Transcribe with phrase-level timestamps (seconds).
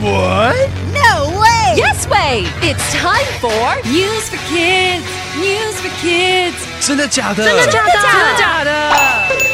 [0.00, 0.70] What?
[0.92, 1.74] No way!
[1.76, 2.46] Yes way!
[2.62, 5.04] It's time for News for Kids.
[5.36, 6.54] News for Kids.
[6.80, 7.44] 真的假的？
[7.44, 7.92] 真的假的？
[7.92, 8.70] 真的假的？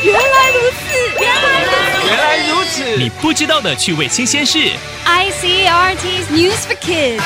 [0.03, 0.85] 原来如此，
[1.21, 2.09] 原来如此。
[2.09, 2.97] 原来如此。
[2.99, 4.59] 你不知道的趣味新鲜事。
[5.07, 7.23] ICRT's News for Kids.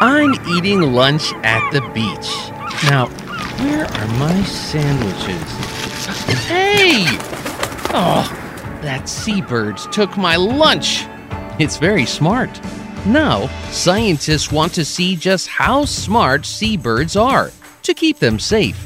[0.00, 2.28] I'm eating lunch at the beach.
[2.90, 3.08] Now,
[3.58, 5.42] where are my sandwiches?
[6.48, 7.06] Hey!
[7.92, 8.24] Oh,
[8.82, 11.06] that seabirds took my lunch.
[11.58, 12.50] It's very smart.
[13.06, 17.50] Now, scientists want to see just how smart seabirds are
[17.82, 18.76] to keep them safe.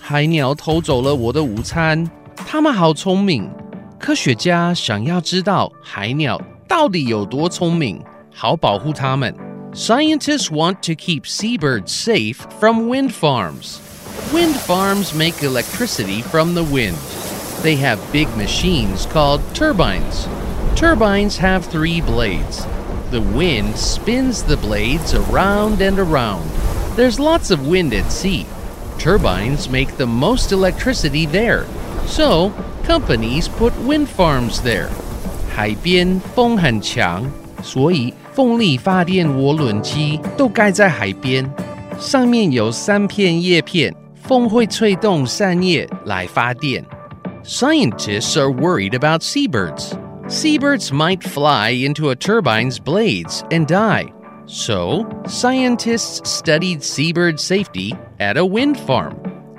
[0.00, 3.50] 海鸟偷走了我的午餐，它们好聪明。
[3.98, 8.02] 科学家想要知道海鸟到底有多聪明，
[8.34, 9.34] 好保护它们。
[9.74, 13.78] Scientists want to keep seabirds safe from wind farms.
[14.32, 16.96] Wind farms make electricity from the wind.
[17.62, 20.26] They have big machines called turbines.
[20.74, 22.66] Turbines have three blades.
[23.10, 26.50] The wind spins the blades around and around.
[26.96, 28.46] There's lots of wind at sea.
[28.98, 31.64] Turbines make the most electricity there.
[32.06, 32.52] So,
[32.84, 34.88] companies put wind farms there.
[35.54, 37.30] 海边风很强，
[37.62, 41.48] 所以风力发电涡轮机都盖在海边，
[41.98, 46.84] 上面有三片叶片，风会吹动扇叶来发电。
[47.46, 49.96] Scientists are worried about seabirds.
[50.28, 54.12] Seabirds might fly into a turbine's blades and die.
[54.46, 59.14] So, scientists studied seabird safety at a wind farm.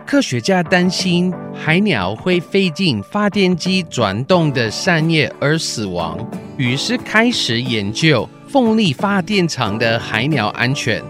[0.05, 6.19] 科学家担心海鸟会飞进发电机转动的扇叶而死亡，
[6.57, 11.01] 于是开始研究风力发电厂的海鸟安全。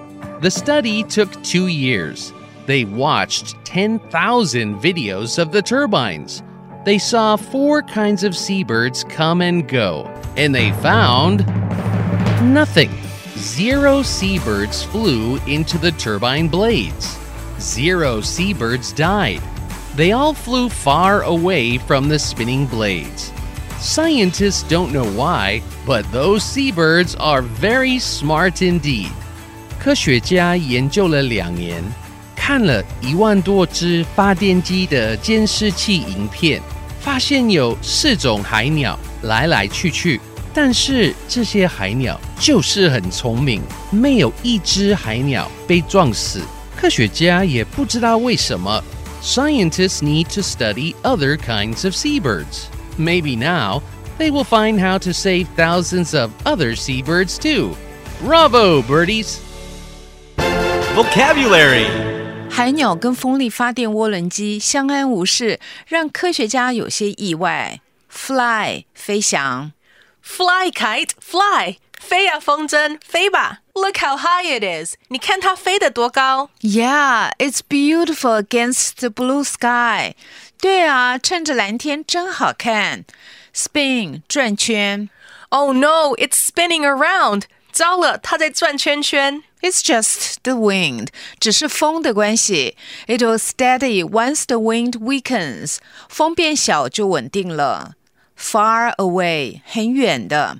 [0.41, 2.29] The study took two years.
[2.67, 6.39] They watched 10,000 videos of the turbines.
[6.87, 11.45] They saw four kinds of seabirds come and go, and they found
[12.53, 12.89] nothing.
[13.37, 17.17] Zero seabirds flew into the turbine blades.
[17.59, 19.41] Zero seabirds died.
[19.95, 23.31] They all flew far away from the spinning blades.
[23.79, 29.11] Scientists don't know why, but those seabirds are very smart indeed.
[29.79, 31.83] 科学家研究了两年，
[32.35, 36.61] 看了一万多只发电机的监视器影片，
[37.07, 40.19] 发现有四种海鸟来来去去，
[40.53, 46.41] 但是这些海鸟就是很聪明，没有一只海鸟被撞死。
[46.75, 48.83] 科学家也不知道为什么。
[49.21, 52.65] Scientists need to study other kinds of seabirds.
[52.97, 53.81] Maybe now
[54.19, 57.75] they will find how to save thousands of other seabirds too.
[58.21, 59.37] Bravo, birdies!
[60.93, 62.06] Vocabulary.
[62.57, 67.79] 海鸟跟风力发电涡轮机相安无事，让科学家有些意外。
[68.09, 69.71] Fly 飞翔
[70.23, 73.61] Fly kite, fly，飞呀风筝，飞吧。
[73.73, 76.51] Look how high it is，你看它飞得多高。
[76.61, 80.13] ，Yeah, it's beautiful against the blue sky。
[80.61, 83.05] 对啊，趁着蓝天真好看。
[83.53, 85.09] Spin 转圈
[85.49, 87.43] Oh no, it's spinning around，
[87.77, 89.43] 糟了，它在转圈圈。
[89.61, 91.07] It's just the wind，
[91.39, 92.75] 只是风的关系。
[93.07, 95.77] It will steady once the wind weakens，
[96.09, 97.93] 风变小就稳定了。
[98.37, 100.59] Far away，很远的。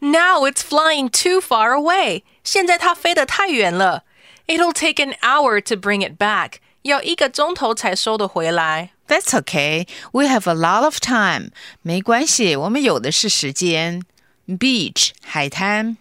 [0.00, 4.04] Now it's flying too far away，现在它飞得太远了。
[4.46, 8.90] It'll take an hour to bring it back，要一个钟头才收得回来。
[9.08, 9.86] That's okay.
[10.12, 11.50] We have a lot of time.
[11.80, 14.02] 没关系，我们有的是时间。
[14.46, 15.96] Beach 海滩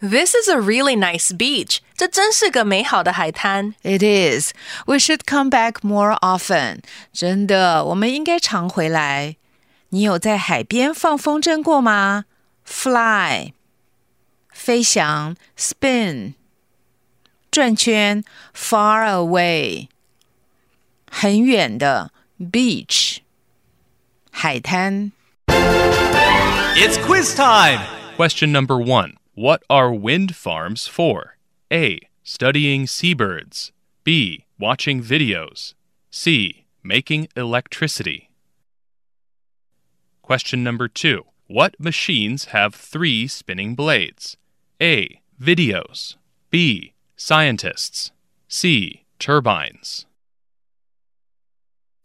[0.00, 3.74] This is a really nice beach，这真是个美好的海滩。
[3.82, 4.52] It is.
[4.86, 6.80] We should come back more often.
[7.12, 9.36] 真的，我们应该常回来。
[9.90, 12.24] 你有在海边放风筝过吗？
[12.66, 13.52] Fly
[14.52, 16.34] 飞翔，spin
[17.50, 18.24] 转圈，
[18.54, 19.88] far away
[21.10, 23.18] 很远的，beach
[24.30, 25.12] 海滩。
[26.76, 27.80] It's quiz time.
[28.16, 31.37] Question number one What are wind farms for?
[31.71, 32.01] A.
[32.23, 33.71] Studying seabirds.
[34.03, 34.43] B.
[34.59, 35.75] Watching videos.
[36.11, 36.65] C.
[36.83, 38.31] Making electricity.
[40.21, 44.35] Question number two What machines have three spinning blades?
[44.81, 45.21] A.
[45.41, 46.17] Videos.
[46.49, 46.91] B.
[47.15, 48.11] Scientists.
[48.49, 49.05] C.
[49.19, 50.05] Turbines.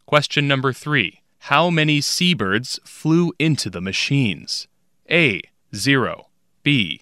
[0.05, 1.21] Question number three
[1.51, 4.69] How many seabirds flew into the machines?
[5.11, 5.41] A.
[5.75, 6.29] 0.
[6.63, 7.01] B.